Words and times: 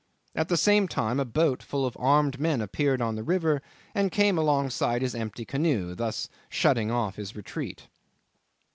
At 0.33 0.49
the 0.49 0.57
same 0.57 0.87
time 0.87 1.19
a 1.19 1.25
boat 1.25 1.61
full 1.61 1.85
of 1.85 1.95
armed 1.99 2.39
men 2.39 2.59
appeared 2.59 3.03
on 3.03 3.13
the 3.13 3.21
river 3.21 3.61
and 3.93 4.09
came 4.11 4.35
alongside 4.35 5.03
his 5.03 5.13
empty 5.13 5.45
canoe, 5.45 5.93
thus 5.93 6.27
shutting 6.49 6.89
off 6.89 7.17
his 7.17 7.35
retreat. 7.35 7.87